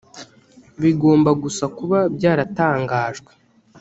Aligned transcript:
bigomba 0.81 1.29
gusa 1.43 1.63
kuba 1.77 1.99
byaratangajwe 2.15 3.31